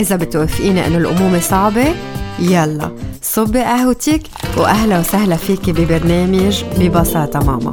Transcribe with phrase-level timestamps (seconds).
[0.00, 1.94] إذا بتوافقيني إنه الأمومة صعبة
[2.38, 2.90] يلا
[3.22, 4.22] صبي قهوتك
[4.56, 7.70] وأهلا وسهلا فيكي ببرنامج ببساطة ماما.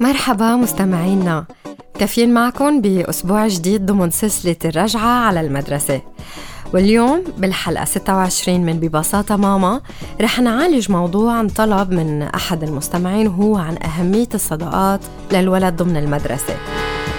[0.00, 1.44] مرحبا مستمعينا.
[1.98, 6.00] كافيين معكم بأسبوع جديد ضمن سلسلة الرجعة على المدرسة.
[6.74, 9.80] واليوم بالحلقة 26 من ببساطة ماما
[10.20, 15.00] رح نعالج موضوع عن طلب من أحد المستمعين وهو عن أهمية الصداقات
[15.32, 16.56] للولد ضمن المدرسة.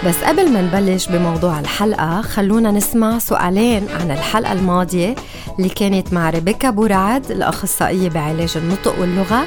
[0.06, 5.16] بس قبل ما نبلش بموضوع الحلقة خلونا نسمع سؤالين عن الحلقة الماضية
[5.59, 9.44] اللي كانت مع ريبيكا بورعد الأخصائية بعلاج النطق واللغة.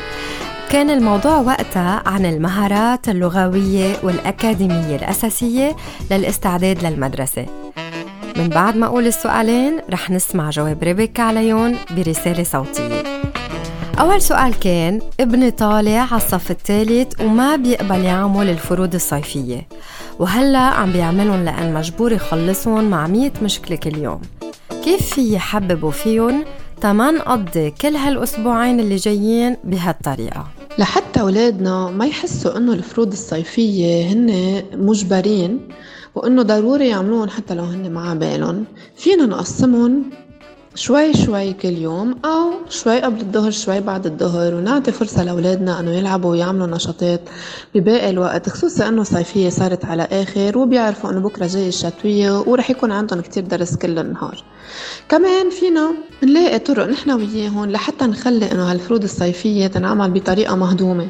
[0.70, 5.77] كان الموضوع وقتها عن المهارات اللغوية والأكاديمية الأساسية
[6.11, 7.47] للاستعداد للمدرسة.
[8.37, 13.03] من بعد ما أقول السؤالين رح نسمع جواب ريبيكا عليهم برسالة صوتية.
[14.01, 19.69] أول سؤال كان ابني طالع على الصف الثالث وما بيقبل يعمل الفروض الصيفية.
[20.19, 24.21] وهلأ عم بيعملهم لأن مجبور يخلصهم مع مية مشكلة كل يوم.
[24.85, 26.45] كيف في يحببوا فيهم
[26.81, 30.47] تما نقضي كل هالأسبوعين اللي جايين بهالطريقة؟
[30.79, 35.69] لحتى أولادنا ما يحسوا إنه الفروض الصيفية هن مجبرين.
[36.15, 38.65] وإنه ضروري يعملوهم حتى لو هن مع بالهم.
[38.97, 40.03] فينا نقسمهم
[40.77, 45.91] شوي شوي كل يوم أو شوي قبل الظهر شوي بعد الظهر ونعطي فرصة لأولادنا أنه
[45.91, 47.20] يلعبوا ويعملوا نشاطات
[47.75, 52.92] بباقي الوقت خصوصا أنه صيفية صارت على آخر وبيعرفوا أنه بكرة جاي الشتوية ورح يكون
[52.92, 54.45] عندهم كتير درس كل النهار.
[55.08, 61.08] كمان فينا نلاقي طرق نحن وياهم لحتى نخلي أنه هالفروض الصيفية تنعمل بطريقة مهضومة.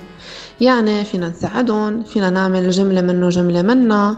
[0.61, 4.17] يعني فينا نساعدهم فينا نعمل جملة منه جملة منا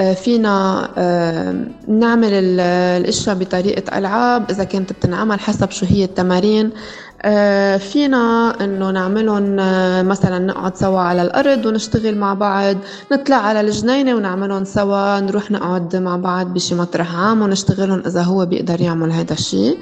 [0.00, 1.54] آه، فينا آه،
[1.88, 6.70] نعمل الإشياء بطريقة ألعاب إذا كانت بتنعمل حسب شو هي التمارين.
[7.22, 9.56] آه، فينا إنه نعملهم
[10.08, 12.76] مثلا نقعد سوا على الأرض ونشتغل مع بعض
[13.12, 18.46] نطلع على الجنينة ونعملهم سوا نروح نقعد مع بعض بشي مطرح عام ونشتغلهم إذا هو
[18.46, 19.78] بيقدر يعمل هذا الشيء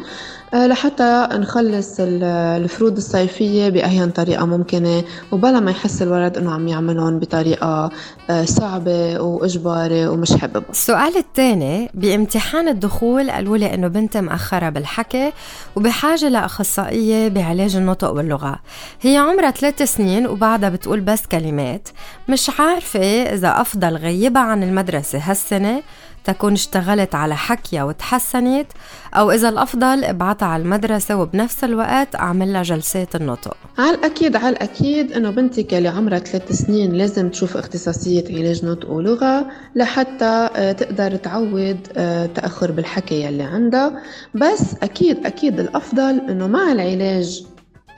[0.54, 7.90] لحتى نخلص الفروض الصيفية بأهين طريقة ممكنة وبلا ما يحس الولد إنه عم يعملهم بطريقة
[8.30, 15.32] آه، صعبة وإجباري ومش حابب السؤال الثاني بامتحان الدخول قالوا لي إنه بنتي مأخرة بالحكي
[15.76, 18.58] وبحاجة لأخصائية بعلاج النطق واللغة.
[19.02, 21.88] هي عمرها ثلاث سنين وبعدها بتقول بس كلمات.
[22.28, 25.82] مش عارفة إذا أفضل غيبها عن المدرسة هالسنة
[26.26, 28.66] تكون اشتغلت على حكيها وتحسنت
[29.14, 33.56] أو إذا الأفضل ابعتها على المدرسة وبنفس الوقت أعمل لها جلسات النطق.
[33.78, 38.90] على الأكيد على الأكيد إنه بنتك اللي عمرها ثلاث سنين لازم تشوف اختصاصية علاج نطق
[38.90, 44.02] ولغة لحتى آه، تقدر تعود آه، تأخر بالحكي يلي عندها.
[44.34, 47.46] بس أكيد أكيد الأفضل إنه مع العلاج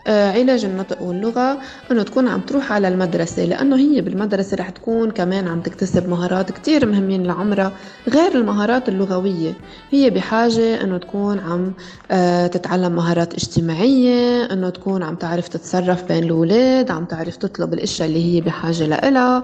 [0.09, 1.59] علاج النطق واللغة
[1.91, 6.53] أنه تكون عم تروح على المدرسة لأنه هي بالمدرسة رح تكون كمان عم تكتسب مهارات
[6.53, 7.73] كتير مهمين لعمرها
[8.09, 9.53] غير المهارات اللغوية.
[9.91, 11.73] هي بحاجة أنه تكون عم
[12.11, 18.09] آه، تتعلم مهارات اجتماعية أنه تكون عم تعرف تتصرف بين الأولاد عم تعرف تطلب الأشياء
[18.09, 19.43] اللي هي بحاجة لإلها.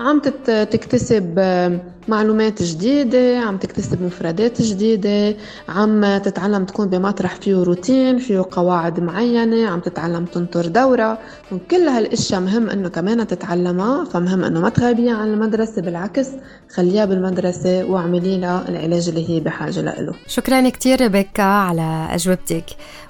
[0.00, 5.36] عم تكتسب آه، معلومات جديدة عم تكتسب مفردات جديدة.
[5.68, 11.18] عم تتعلم تكون بمطرح فيه روتين فيه قواعد معينة عم تتعلم تنطر دورة
[11.52, 16.28] وكل هالأشياء مهم إنه كمان تتعلمها فمهم إنه ما تغيبيها عن المدرسة بالعكس
[16.74, 22.64] خليها بالمدرسة واعملي لها العلاج اللي هي بحاجة له شكرا كتير ريبيكا على أجوبتك.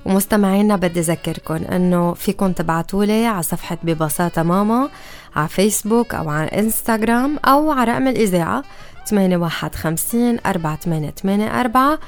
[0.06, 4.88] ومستمعينا بدي اذكركم إنه فيكم تبعتولي على صفحة ببساطة ماما
[5.37, 8.62] على فيسبوك أو على إنستغرام أو على رقم الإذاعة
[9.06, 11.99] 815 4884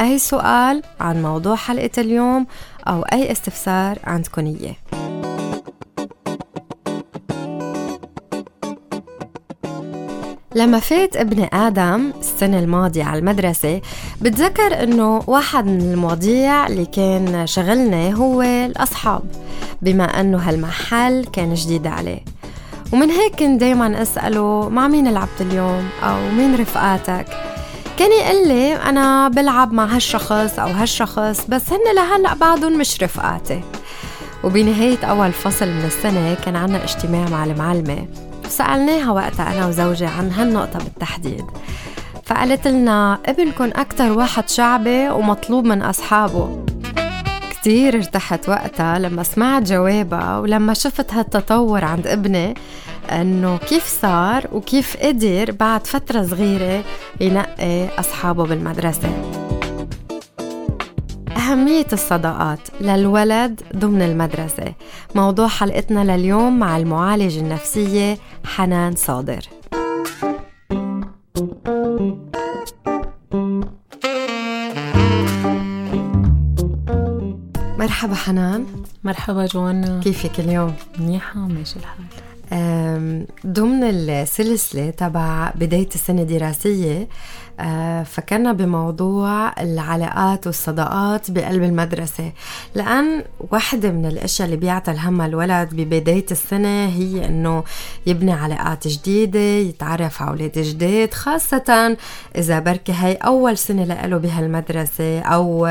[0.00, 2.46] أي سؤال عن موضوع حلقة اليوم
[2.88, 4.76] أو أي استفسار عندكم إياه.
[10.54, 13.80] لما فات ابن آدم السنة الماضية على المدرسة
[14.20, 19.22] بتذكر إنه واحد من المواضيع اللي كان شغلنا هو الأصحاب
[19.82, 22.20] بما إنه هالمحل كان جديد عليه.
[22.92, 27.55] ومن هيك كنت دايما أسأله مع مين لعبت اليوم؟ أو مين رفقاتك؟
[27.96, 33.60] كان يقول لي أنا بلعب مع هالشخص أو هالشخص بس هن لهلأ بعدهم مش رفقاتي.
[34.44, 38.06] وبنهاية أول فصل من السنة كان عنا اجتماع مع المعلمة.
[38.48, 41.44] سألناها وقتها أنا وزوجي عن هالنقطة بالتحديد.
[42.24, 46.64] فقالت لنا ابنكم أكتر واحد شعبي ومطلوب من أصحابه.
[47.50, 52.54] كتير ارتحت وقتها لما سمعت جوابها ولما شفت هالتطور عند ابني.
[53.10, 56.84] إنه كيف صار وكيف قدر بعد فترة صغيرة
[57.20, 59.10] ينقي أصحابه بالمدرسة.
[61.36, 64.72] أهمية الصداقات للولد ضمن المدرسة.
[65.14, 69.48] موضوع حلقتنا لليوم مع المعالجة النفسية حنان صادر.
[77.78, 78.66] مرحبا حنان.
[79.04, 80.00] مرحبا جوانا.
[80.00, 82.04] كيفك اليوم؟ منيحة ماشي الحال.
[83.46, 87.08] ضمن السلسلة تبع بداية السنة الدراسية
[88.04, 92.32] فكرنا بموضوع العلاقات والصداقات بقلب المدرسة.
[92.74, 97.64] لأن واحدة من الأشياء اللي بيعطل همها الولد ببداية السنة هي أنه
[98.06, 101.96] يبني علاقات جديدة يتعرف على أولاد جديد خاصة
[102.36, 105.66] إذا بركي هاي أول سنة له بهالمدرسة أو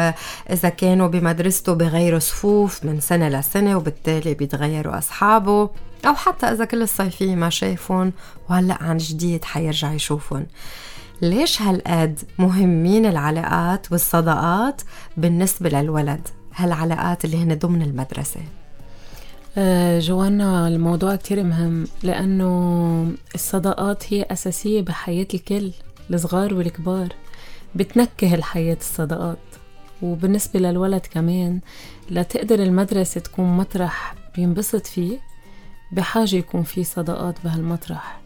[0.52, 5.70] إذا كانوا بمدرسته بغيروا صفوف من سنة لسنة وبالتالي بيتغيروا أصحابه.
[6.06, 8.14] أو حتى إذا كل الصيفية ما شايفون
[8.50, 10.46] وهلأ عن جديد حيرجع يشوفون.
[11.22, 14.82] ليش هالقد مهمين العلاقات والصداقات
[15.18, 18.40] بالنسبة للولد؟ هالعلاقات اللي هن ضمن المدرسة.
[19.58, 25.72] آه، جوانا الموضوع كتير مهم لأنه الصداقات هي أساسية بحياة الكل
[26.14, 27.08] الصغار والكبار.
[27.76, 29.38] بتنكه الحياة الصداقات.
[30.02, 31.60] وبالنسبة للولد كمان
[32.12, 35.20] لتقدر المدرسة تكون مطرح بينبسط فيه
[35.96, 38.20] بحاجة يكون في صداقات بهالمطرح.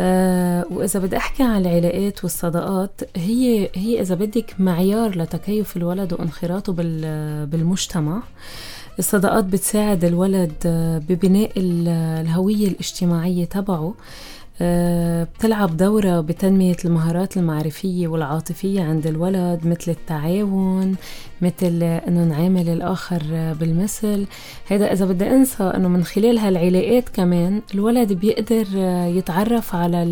[0.00, 6.72] أه وإذا بدي أحكي عن العلاقات والصداقات هي هي إذا بدك معيار لتكيف الولد وانخراطه
[7.44, 8.22] بالمجتمع
[8.98, 10.52] الصداقات بتساعد الولد
[11.08, 13.74] ببناء الهوية الاجتماعية تبعه.
[13.84, 13.94] آه،
[14.62, 20.96] بتلعب دورة بتنمية المهارات المعرفية والعاطفية عند الولد مثل التعاون
[21.42, 23.22] مثل إنه نعامل الآخر
[23.60, 24.26] بالمثل.
[24.66, 28.66] هذا إذا بدي أنسى إنه من خلال هالعلاقات كمان الولد بيقدر
[29.16, 30.02] يتعرف على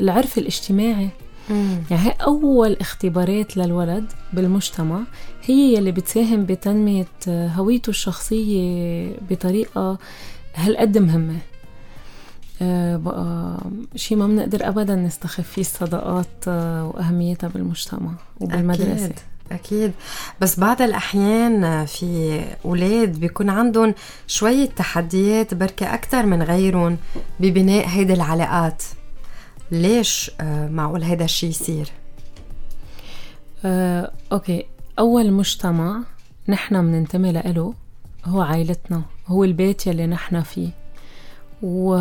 [0.00, 1.08] العرف الاجتماعي.
[1.50, 1.78] مم.
[1.90, 5.00] يعني هي أول اختبارات للولد بالمجتمع
[5.44, 9.98] هي يلي بتساهم بتنمية هويته الشخصية بطريقة
[10.54, 11.34] هالقد مهمة.
[11.34, 11.57] آه،
[12.96, 13.58] بقى
[13.96, 18.10] شيء ما بنقدر ابدا نستخف فيه الصداقات آه، وأهميتها بالمجتمع
[18.40, 19.18] وبالمدرسة أكيد.
[19.52, 19.92] أكيد
[20.40, 23.94] بس بعض الأحيان في أولاد بيكون عندهم
[24.26, 26.98] شوية تحديات بركة أكثر من غيرهم
[27.40, 28.82] ببناء هيدي العلاقات
[29.70, 31.90] ليش آه، معقول هيدا الشيء يصير؟
[33.64, 34.64] آه، okay
[34.98, 36.00] أول مجتمع
[36.48, 37.74] نحن بننتمي له
[38.24, 40.77] هو عائلتنا هو البيت يلي نحن فيه
[41.62, 41.96] و...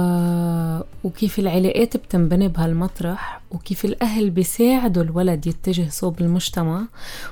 [1.04, 6.82] وكيف العلاقات بتنبني بهالمطرح وكيف الأهل بيساعدوا الولد يتجه صوب المجتمع.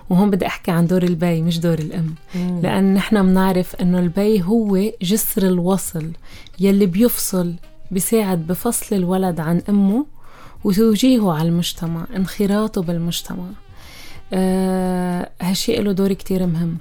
[0.10, 2.16] وهون بدي أحكي عن دور البي مش دور الأم.
[2.36, 2.60] مم.
[2.62, 6.12] لأن نحن بنعرف أنه البي هو جسر الوصل
[6.60, 7.54] يلي بيفصل
[7.92, 10.06] بيساعد بفصل الولد عن أمه
[10.64, 13.46] وتوجيهه على المجتمع انخراطه بالمجتمع.
[14.34, 16.78] آه هالشيء له دور كتير مهم.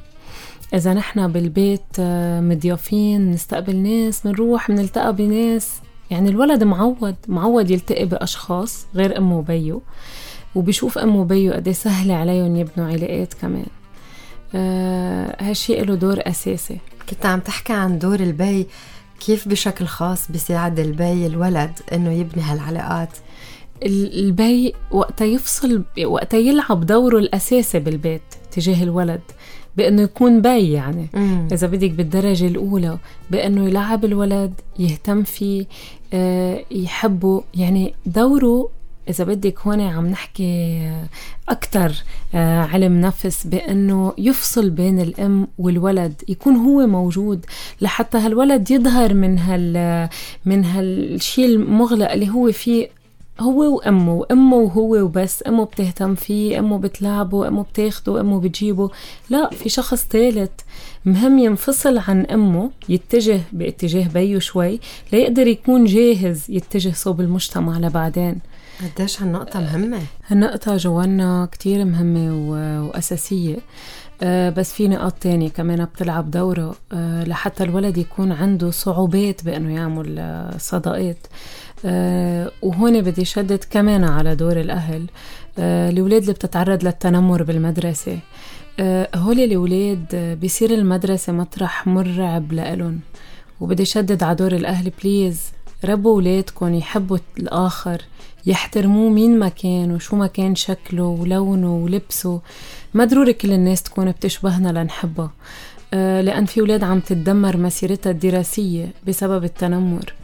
[0.74, 5.70] إذا نحن بالبيت آه، مضيافين نستقبل ناس بنروح بنلتقى بناس.
[6.10, 9.81] يعني الولد معود معود يلتقي بأشخاص غير أمه وبيه
[10.54, 13.66] وبيشوف أمه وبيه قد إيه سهل عليهم يبنوا علاقات كمان.
[14.54, 16.78] آه هالشيء له دور أساسي.
[17.08, 18.66] كنت عم تحكي عن دور البي
[19.20, 23.10] كيف بشكل خاص بيساعد البي الولد إنه يبني هالعلاقات؟
[23.82, 29.20] البي وقتها يفصل وقتها يلعب دوره الأساسي بالبيت تجاه الولد.
[29.76, 31.48] بأنه يكون باي يعني مم.
[31.52, 32.98] إذا بدك بالدرجة الأولى
[33.31, 35.66] بأنه يلعب الولد يهتم فيه
[36.12, 38.69] آه يحبه يعني دوره
[39.08, 40.81] إذا بدك هون عم نحكي
[41.48, 41.93] أكثر
[42.34, 47.46] آه علم نفس بأنه يفصل بين الأم والولد يكون هو موجود
[47.81, 50.08] لحتى هالولد يظهر من هال
[50.44, 52.88] من هالشيء المغلق اللي هو فيه
[53.41, 55.44] هو وأمه وأمه وهو وبس.
[55.46, 58.91] أمه بتهتم فيه أمه بتلعبه أمه بتاخده أمه بتجيبه.
[59.31, 60.50] لا في شخص ثالث
[61.05, 64.81] مهم ينفصل عن أمه يتجه باتجاه بيه شوي
[65.12, 68.38] ليقدر يكون جاهز يتجه صوب المجتمع لبعدين.
[68.96, 73.56] قديش هالنقطة مهمة؟ هالنقطة جوانا كتير مهمة وأساسية.
[74.22, 76.74] أه بس في نقاط تانية كمان بتلعب دورة.
[76.93, 81.26] أه لحتى الولد يكون عنده صعوبات بأنه يعمل أه صداقات.
[81.26, 81.64] آه،
[82.62, 85.06] وهون بدي شدد كمان على دور الأهل.
[85.58, 88.19] آه، الأولاد اللي بتتعرض للتنمر بالمدرسة.
[88.81, 93.00] آه، هول الأولاد بيصير المدرسة مطرح مرعب لإلهم.
[93.60, 95.40] وبدي شدد على دور الأهل بليز
[95.84, 98.02] ربوا أولادكم يحبوا الآخر
[98.46, 102.40] يحترموه مين ما كان وشو ما كان شكله ولونه ولبسه.
[102.94, 105.31] ما ضروري كل الناس تكون بتشبهنا لنحبها
[105.94, 110.14] آه، لأن في ولاد عم تتدمر مسيرتها الدراسية بسبب التنمر.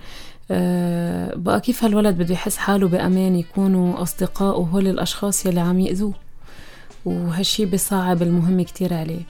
[1.36, 6.12] بقى كيف هالولد بده يحس حاله بأمان يكونوا أصدقائه هول الأشخاص يلي عم يأذوه؟
[7.04, 9.20] وهالشي بصعب المهم كتير عليه.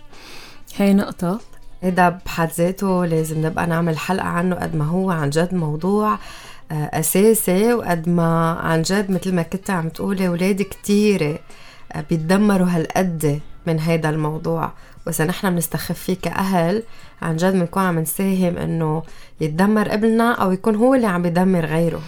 [0.76, 1.40] هاي نقطة.
[1.82, 6.18] هيدا بحد ذاته لازم نبقى نعمل حلقة عنه قد ما هو عن جد موضوع
[6.72, 11.38] آه، أساسي وقد ما عن جد مثل ما كنت عم تقولي ولادي كتيرة
[11.92, 14.72] آه، بيتدمروا هالقد من هيدا الموضوع.
[15.06, 16.82] وإذا نحن بنستخف فيه كأهل
[17.22, 19.02] عن جد بنكون عم نساهم إنه
[19.40, 22.00] يتدمر ابننا أو يكون هو اللي عم يدمر غيره.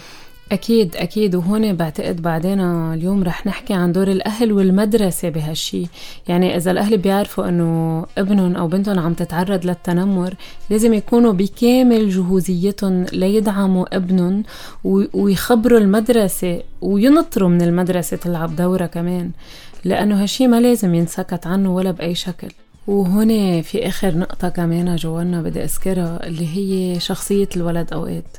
[0.52, 1.35] أكيد أكيد.
[1.35, 5.87] وهون بعتقد بعدين اليوم رح نحكي عن دور الأهل والمدرسة بهالشي.
[6.28, 10.35] يعني إذا الأهل بيعرفوا أنه ابنهم أو بنتهم عم تتعرض للتنمر
[10.71, 14.42] لازم يكونوا بكامل جهوزيتهم ليدعموا ابنهم
[15.14, 19.31] ويخبروا المدرسة وينطروا من المدرسة تلعب دورها كمان.
[19.85, 22.49] لأنه هالشي ما لازم ينسكت عنه ولا بأي شكل.
[22.87, 28.37] وهون في آخر نقطة كمان جوانا بدي أذكرها اللي هي شخصية الولد أوقات.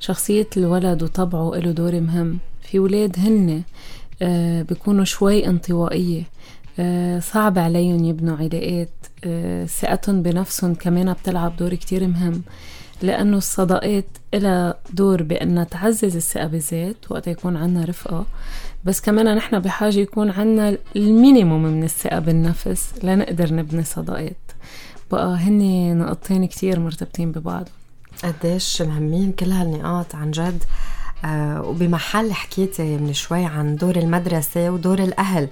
[0.00, 2.38] شخصية الولد وطبعه له دور مهم.
[2.62, 3.62] في ولاد هن
[4.22, 6.22] آه بيكونوا شوي انطوائية.
[6.78, 8.90] آه صعب عليهم يبنوا علاقات.
[9.24, 12.42] آه ثقتهم بنفسهم كمان بتلعب دور كتير مهم.
[13.02, 18.26] لأنه الصداقات إلها دور بأنها تعزز الثقة بالذات وقت يكون عنا رفقة.
[18.84, 24.36] بس كمان نحن بحاجة يكون عنا المينيموم من الثقة بالنفس لنقدر نبني صداقات.
[25.12, 27.68] بقى هني نقطتين كتير مرتبطين ببعض.
[28.24, 30.64] قديش مهمين كل هالنقاط عن جد
[31.24, 35.48] آه وبمحل حكيتي من شوي عن دور المدرسة ودور الأهل.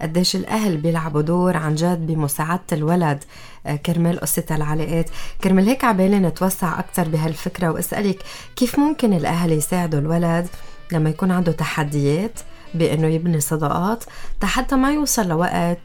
[0.00, 3.24] قديش الأهل بيلعبوا دور عن جد بمساعدة الولد
[3.66, 5.10] آه كرمال قصة العلاقات
[5.44, 8.22] كرمال هيك عبالي نتوسع أكثر بهالفكرة وأسألك
[8.56, 10.46] كيف ممكن الأهل يساعدوا الولد
[10.92, 12.40] لما يكون عنده تحديات
[12.78, 14.04] بأنه يبني صداقات
[14.44, 15.78] حتى ما يوصل لوقت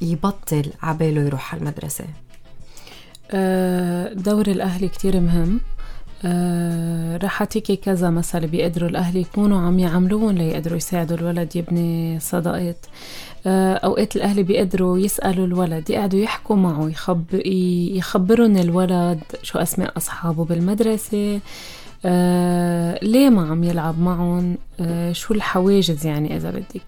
[0.00, 2.04] يبطل عباله يروح على المدرسة.
[3.30, 5.60] آه، دور الأهل كتير مهم.
[6.24, 12.86] آه رح أعطيكي كذا مثل بيقدروا الأهل يكونوا عم يعملوهم ليقدروا يساعدوا الولد يبني صداقات.
[13.46, 17.24] آه أوقات الأهل بيقدروا يسألوا الولد يقعدوا يحكوا معه يخب
[18.56, 21.40] الولد شو أسماء أصحابه بالمدرسة.
[22.04, 26.82] آه ليه ما عم يلعب معهم؟ آه شو الحواجز يعني إذا بدك؟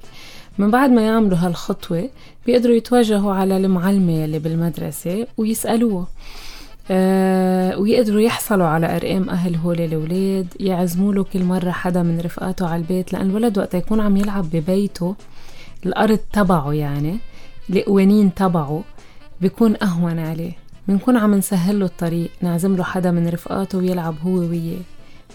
[0.58, 2.10] من بعد ما يعملوا هالخطوة
[2.46, 6.06] بيقدروا يتوجهوا على المعلمة اللي بالمدرسة ويسألوها.
[6.90, 12.66] آه ويقدروا يحصلوا على أرقام أهل هول الأولاد يعزموا له كل مرة حدا من رفقاته
[12.68, 15.14] على البيت لأن الولد وقت يكون عم يلعب ببيته
[15.86, 17.18] الأرض تبعه يعني
[17.70, 18.84] القوانين تبعه
[19.40, 20.52] بيكون أهون عليه.
[20.88, 24.80] بنكون عم نسهل له الطريق نعزم له حدا من رفقاته ويلعب هو وياه.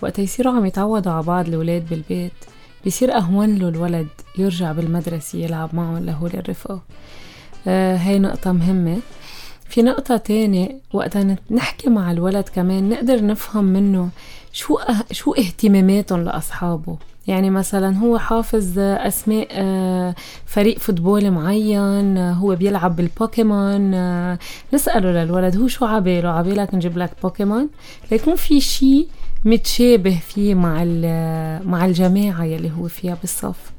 [0.01, 2.31] وقت يصيروا عم يتعودوا على بعض الولاد بالبيت.
[2.85, 6.81] بصير أهون له الولد يرجع بالمدرسة يلعب معهم لهول الرفقة.
[7.67, 8.97] آه هاي نقطة مهمة.
[9.69, 11.17] في نقطة تانية وقت
[11.51, 14.09] نحكي مع الولد كمان نقدر نفهم منه
[14.53, 16.97] شو أه شو اهتماماتهم لأصحابه.
[17.27, 24.39] يعني مثلا هو حافظ أسماء آه، فريق football معين آه، هو بيلعب بالبوكيمون آه،
[24.73, 27.69] نسأله للولد هو شو عباله؟ عبالك نجيب لك بوكيمون؟
[28.11, 29.07] ليكون في شيء
[29.45, 30.83] متشابه فيه مع
[31.63, 33.71] مع الجماعة يلي هو فيها بالصف.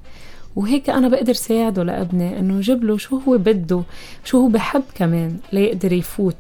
[0.57, 3.83] وهيك أنا بقدر ساعده لابني إنه جيب له شو هو بده
[4.25, 6.37] شو هو بحب كمان ليقدر يفوت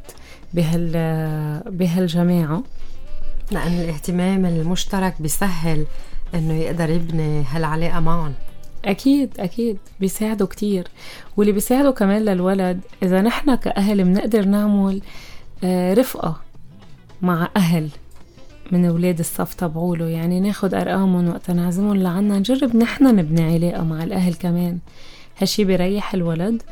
[0.54, 0.92] بهال
[1.70, 2.62] بهالجماعة.
[3.50, 5.86] لأن الاهتمام المشترك بيسهل
[6.34, 8.32] إنه يقدر يبني هالعلاقة معهم
[8.84, 9.78] أكيد أكيد.
[10.00, 10.88] بيساعدوا كتير.
[11.36, 15.02] واللي بيساعدوا كمان للولد إذا نحن كأهل بنقدر نعمل
[15.64, 16.40] آه، رفقة
[17.22, 17.88] مع أهل.
[18.72, 20.04] من أولاد الصف تبعوله.
[20.04, 24.78] يعني ناخد أرقامهم وقت نعزمهم لعنا نجرب نحن نبني علاقة مع الأهل كمان.
[25.38, 26.62] هالشي بيريح الولد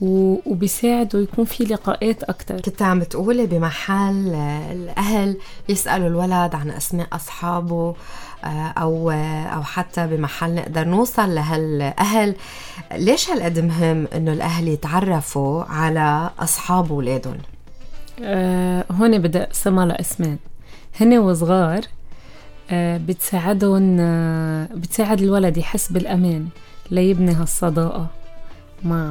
[0.00, 2.60] وبيساعد ويكون في لقاءات أكتر.
[2.60, 4.34] كنت عم بتقولي بمحل
[4.72, 5.36] الأهل
[5.68, 7.94] يسألوا الولد عن أسماء أصحابه
[8.44, 9.10] آه، أو
[9.54, 12.34] أو حتى بمحل نقدر نوصل لهالأهل.
[12.92, 17.38] ليش هالقد مهم إنه الأهل يتعرفوا على أصحاب أولادهم؟
[18.22, 20.36] أه هون بدي أقسمها لاسمان
[21.00, 21.80] هن وصغار
[22.70, 26.48] أه بتساعدهم أه بتساعد الولد يحس بالأمان
[26.90, 28.06] ليبني هالصداقة
[28.84, 29.06] مع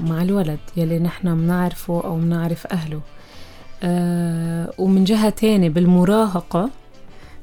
[0.00, 3.00] مع الولد يلي نحن بنعرفه أو بنعرف أهله.
[3.82, 6.70] أه ومن جهة تانية بالمراهقة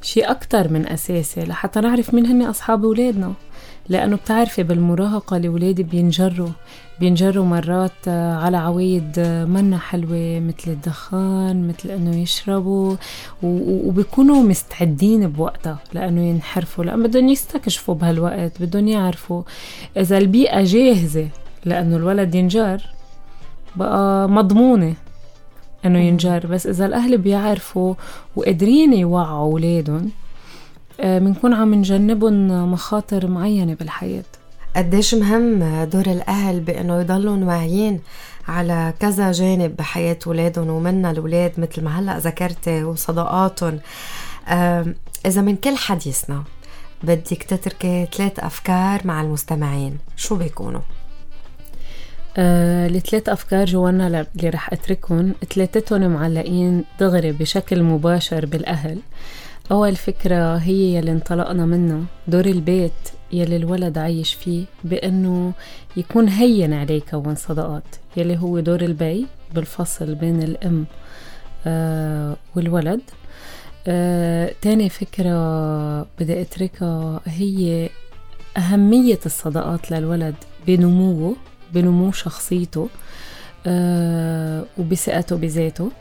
[0.01, 3.33] شيء أكتر من أساسي لحتى نعرف مين هن أصحاب أولادنا.
[3.89, 6.49] لأنه بتعرفي بالمراهقة الأولاد بينجروا
[6.99, 12.95] بينجروا مرات على عوايد منا حلوة مثل الدخان مثل أنه يشربوا
[13.43, 19.43] وبيكونوا مستعدين بوقتها لأنه ينحرفوا لأن بدهم يستكشفوا بهالوقت بدهم يعرفوا
[19.97, 21.27] إذا البيئة جاهزة
[21.65, 22.81] لأنه الولد ينجر
[23.75, 24.93] بقى مضمونة
[25.85, 26.47] إنه ينجر.
[26.47, 27.93] بس إذا الأهل بيعرفوا
[28.35, 30.11] وقادرين يوعوا أولادهم
[30.99, 34.23] بنكون عم نجنبهم مخاطر معينة بالحياة.
[34.75, 37.99] قديش مهم دور الأهل بأنه يضلوا واعيين
[38.47, 43.79] على كذا جانب بحياة ولادهم ومنا الولاد مثل ما هلأ ذكرتي وصداقاتهم.
[45.25, 46.43] إذا من كل حديثنا
[47.03, 50.81] بدك تتركي ثلاث أفكار مع المستمعين شو بيكونوا؟
[52.37, 58.99] آه، الثلاث أفكار جوانا اللي رح أتركهم ثلاثتهم معلقين دغري بشكل مباشر بالأهل.
[59.71, 62.91] أول فكرة هي يلي انطلقنا منها دور البيت
[63.33, 65.53] يلي الولد عايش فيه بأنه
[65.97, 67.83] يكون هين عليه يكون صداقات
[68.17, 69.25] يلي هو دور البي
[69.55, 70.85] بالفصل بين الأم
[71.65, 73.01] آه والولد.
[73.87, 77.89] آه تاني فكرة بدي أتركها هي
[78.57, 80.35] أهمية الصداقات للولد
[80.67, 81.35] بنموه
[81.73, 82.89] بنمو شخصيته
[83.67, 85.91] آه وبثقته بذاته.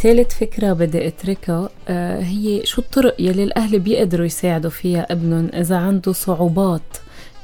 [0.00, 5.76] ثالث فكرة بدي أتركها آه هي شو الطرق يلي الأهل بيقدروا يساعدوا فيها ابنهم إذا
[5.76, 6.82] عنده صعوبات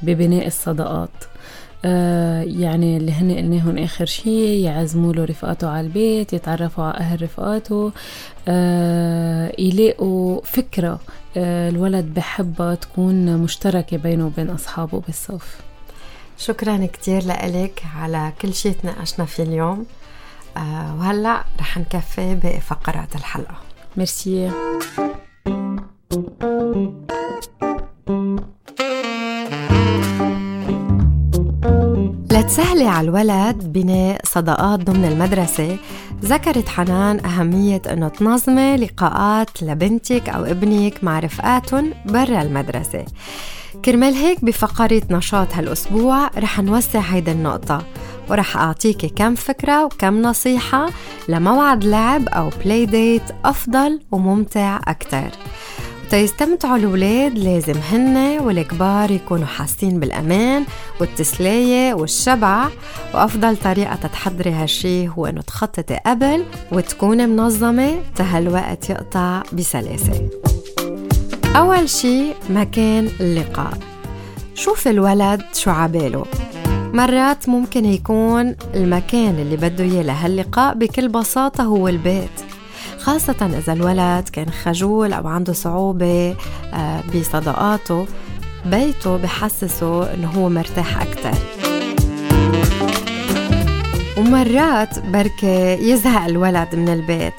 [0.01, 1.09] ببناء الصداقات؟
[1.85, 7.21] آه يعني اللي هن قلناهم آخر شي يعزموا له رفقاته على البيت يتعرفوا على أهل
[7.21, 7.91] رفقاته
[8.47, 10.99] آه يلاقوا فكرة
[11.37, 15.61] آه الولد بحبها تكون مشتركة بينه وبين أصحابه بالصف.
[16.37, 19.85] شكرا كتير لك على كل شيء تناقشنا فيه اليوم.
[20.99, 23.55] وهلا رح نكفي بفقرات الحلقة.
[23.97, 24.51] ميرسي.
[32.31, 35.77] لتسهلي على الولد بناء صداقات ضمن المدرسة.
[36.21, 43.05] ذكرت حنان أهمية أنه تنظمي لقاءات لبنتك أو ابنك مع رفقاتهم برا المدرسة.
[43.85, 47.85] كرمال هيك بفقرة نشاط هالأسبوع رح نوسع هيدي النقطة.
[48.31, 50.89] ورح أعطيكي كم فكرة وكم نصيحة
[51.29, 55.29] لموعد لعب أو بلاي ديت أفضل وممتع أكتر.
[56.09, 60.65] تيستمتعوا الولاد لازم هن والكبار يكونوا حاسين بالأمان
[60.99, 62.67] والتسلية والشبع.
[63.13, 70.29] وأفضل طريقة تتحضري هالشي هو إنه تخططي قبل وتكوني منظمة تهالوقت يقطع بسلاسة.
[71.55, 73.77] أول شي مكان اللقاء.
[74.55, 76.25] شوف الولد شو عباله.
[76.93, 82.29] مرات ممكن يكون المكان اللي بده إياه لهاللقاء بكل بساطة هو البيت.
[82.99, 86.35] خاصة إذا الولد كان خجول أو عنده صعوبة
[86.73, 88.05] آه، بصداقاته
[88.65, 91.39] بيته بحسسه إنه هو مرتاح أكتر.
[94.17, 97.33] ومرات بركة يزهق الولد من البيت.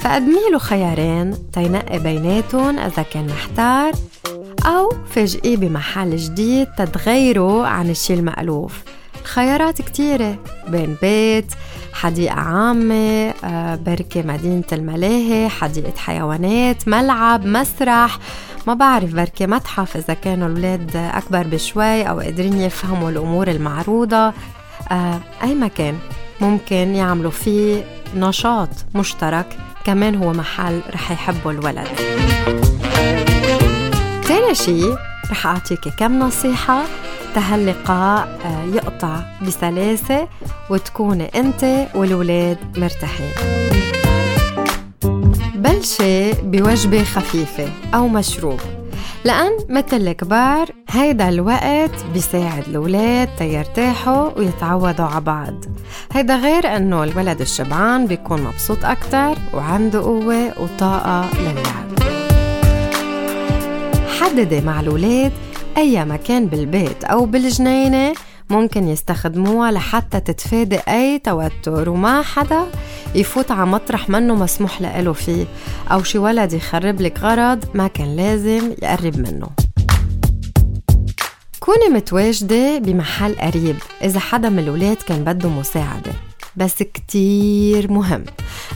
[0.00, 3.92] فقدمي له خيارين تينقي بيناتهم إذا كان محتار
[4.66, 8.82] أو فاجئيه بمحل جديد تتغيروا عن الشي المألوف.
[9.24, 10.36] خيارات كتيرة.
[10.68, 11.52] بين بيت
[11.92, 18.18] حديقة عامة آه، بركة مدينة الملاهي حديقة حيوانات ملعب مسرح.
[18.66, 24.32] ما بعرف بركة متحف إذا كانوا الولاد أكبر بشوي أو قادرين يفهموا الأمور المعروضة.
[24.90, 25.98] آه، أي مكان
[26.40, 27.84] ممكن يعملوا فيه
[28.16, 29.56] نشاط مشترك.
[29.84, 31.88] كمان هو محل رح يحبه الولد.
[34.28, 34.94] تاني شي
[35.30, 36.82] رح أعطيكي كم نصيحة
[37.34, 40.28] تهاللقاء آه، يقطع بسلاسة
[40.70, 43.30] وتكوني أنت والولاد مرتاحين.
[45.54, 48.60] بلشي بوجبة خفيفة أو مشروب.
[49.24, 55.64] لأن مثل الكبار هيدا الوقت بيساعد الولاد تيرتاحوا ويتعودوا على بعض.
[56.12, 61.87] هيدا غير أنه الولد الشبعان بيكون مبسوط أكتر وعنده قوة وطاقة للعب.
[64.28, 65.32] حددي مع الولاد
[65.76, 68.14] أي مكان بالبيت أو بالجنينة
[68.50, 72.66] ممكن يستخدموها لحتى تتفادي أي توتر وما حدا
[73.14, 75.46] يفوت على مطرح منه مسموح له فيه
[75.92, 79.48] أو شي ولد يخرب لك غرض ما كان لازم يقرب منه.
[81.60, 86.12] كوني متواجدة بمحل قريب إذا حدا من الولاد كان بده مساعدة
[86.56, 88.24] بس كتير مهم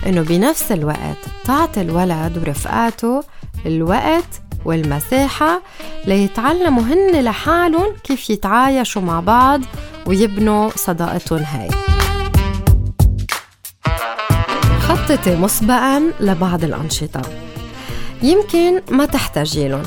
[0.07, 3.25] إنه بنفس الوقت تعطي الولد ورفقاته
[3.67, 5.63] الوقت والمساحة
[6.07, 9.61] ليتعلموا هن لحالهم كيف يتعايشوا مع بعض
[10.07, 11.71] ويبنوا صداقتهم هاي.
[14.81, 17.23] خططي مسبقا لبعض الأنشطة.
[18.23, 19.83] يمكن ما تحتاجيلن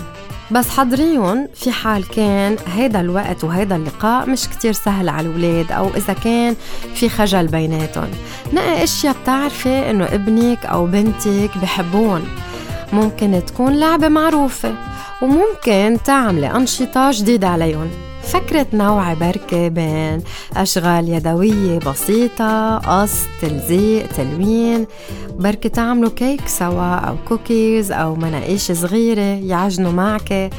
[0.52, 5.90] بس حضريهم في حال كان هيدا الوقت وهيدا اللقاء مش كتير سهل على الولاد أو
[5.98, 6.56] إذا كان
[6.96, 8.12] في خجل بيناتهم.
[8.54, 12.28] نقي أشياء بتعرفي إنه ابنك أو بنتك بحبون.
[12.94, 14.74] ممكن تكون لعبة معروفة
[15.22, 17.90] وممكن تعملي أنشطة جديدة عليهم.
[18.24, 20.22] فكرة نوعي بركة بين
[20.58, 24.88] أشغال يدوية بسيطة قص تلزيق تلوين.
[25.32, 30.50] بركة تعملوا كيك سوا أو كوكيز أو مناقيش صغيرة يعجنوا معك.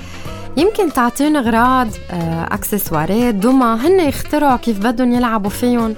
[0.57, 3.79] يمكن تعطيهم أغراض آه، أكسسوارات دمى.
[3.81, 5.95] هن يخترعوا كيف بدهم يلعبوا فيهم.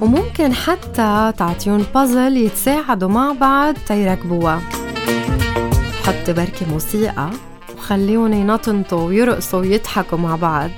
[0.00, 4.60] وممكن حتى تعطيهم بازل يتساعدوا مع بعض تيركبوها.
[6.06, 7.30] حط بركة موسيقى
[7.76, 10.70] وخليهم ينطنطوا ويرقصوا ويضحكوا مع بعض.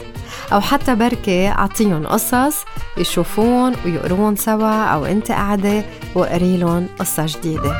[0.52, 2.56] أو حتى بركة أعطيهم قصص
[2.96, 7.76] يشوفون ويقرون سوا أو أنت قاعدة وقري قصة جديدة.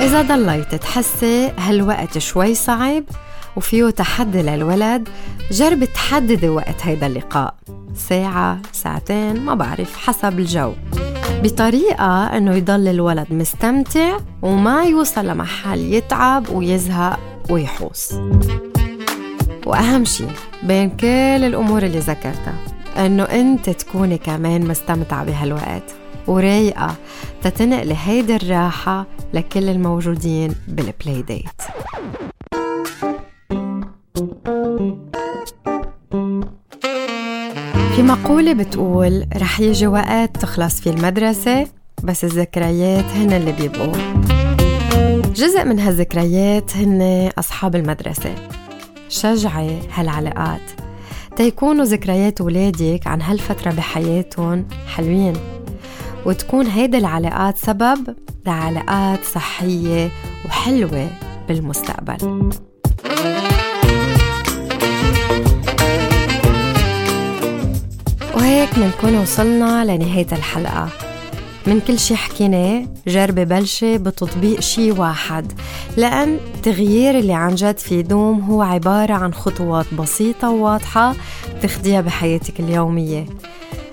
[0.00, 3.04] إذا ضليت تحسي هالوقت شوي صعب
[3.56, 5.08] وفيه تحدي للولد
[5.50, 7.54] جربي تحددي وقت هيدا اللقاء.
[7.96, 10.72] ساعة ساعتين ما بعرف حسب الجو.
[11.42, 17.18] بطريقة إنه يضل الولد مستمتع وما يوصل لمحل يتعب ويزهق
[17.50, 18.14] ويحوس.
[19.66, 20.30] وأهم شيء
[20.62, 21.06] بين كل
[21.46, 22.54] الأمور اللي ذكرتها
[22.96, 25.82] إنه أنت تكوني كمان مستمتعة بهالوقت
[26.26, 26.94] ورايقة
[27.42, 31.62] تتنقلي هيدي الراحة لكل الموجودين بالبلاي ديت
[38.28, 41.66] في مقولة بتقول رح يجي وقت تخلص فيه المدرسة
[42.04, 43.92] بس الذكريات هن اللي بيبقوا.
[45.34, 48.34] جزء من هالذكريات هن أصحاب المدرسة.
[49.08, 50.60] شجعي هالعلاقات.
[51.36, 55.32] تيكونوا ذكريات ولادك عن هالفترة بحياتهم حلوين.
[56.26, 60.10] وتكون هيدي العلاقات سبب لعلاقات صحية
[60.46, 61.10] وحلوة
[61.48, 62.50] بالمستقبل.
[68.48, 70.88] وهيك منكون وصلنا لنهاية الحلقة.
[71.66, 75.52] من كل شي حكيناه جربي بلشي بتطبيق شي واحد.
[75.96, 81.14] لأن التغيير اللي عن جد في دوم هو عبارة عن خطوات بسيطة وواضحة
[81.62, 83.26] تخديها بحياتك اليومية.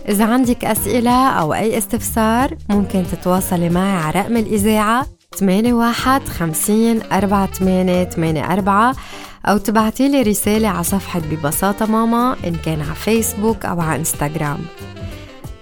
[0.09, 5.05] إذا عندك أسئلة أو أي استفسار ممكن تتواصلي معي على رقم الإذاعة
[5.41, 8.93] 81 50 48 84
[9.45, 14.59] أو تبعتي لي رسالة على صفحة ببساطة ماما إن كان على فيسبوك أو على إنستغرام.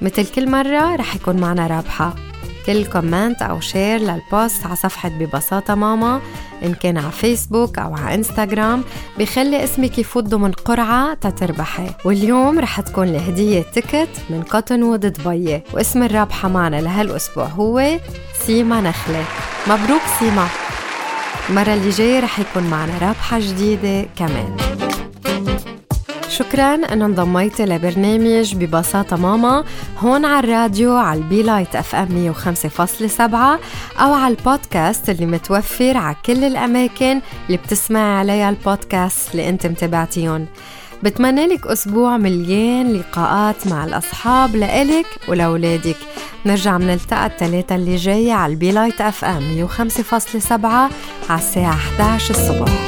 [0.02, 2.16] مثل كل مرة رح يكون معنا رابحة.
[2.66, 6.22] كل comment أو share لل post على صفحة ببساطة ماما
[6.64, 8.84] إن كان على فيسبوك أو على إنستغرام
[9.20, 11.90] بخلي اسمك يفوت ضمن قرعة تتربحي.
[12.06, 15.62] واليوم رح تكون الهدية ticket من Cottonwood دبي.
[15.74, 18.00] واسم الرابحة معنا لهالأسبوع هو
[18.46, 19.26] سيما نخلة.
[19.68, 20.48] مبروك سيما.
[21.50, 24.58] المرة اللي جاية رح يكون معنا رابحة جديدة كمان.
[26.30, 29.64] شكرا انه انضميتي لبرنامج ببساطة ماما
[30.00, 33.22] هون على الراديو على ال B Light FM 105.7
[34.02, 40.46] أو على البودكاست اللي متوفر على كل الأماكن اللي بتسمعي عليها البودكاست اللي أنت متابعتيهم
[41.04, 45.98] بتمنى لك أسبوع مليان لقاءات مع الأصحاب لإلك ولأولادك.
[46.46, 50.66] نرجع منلتقى الثلاثة اللي جاية على ال B Light FM 105.7
[51.30, 52.83] على الساعة 11 الصبح.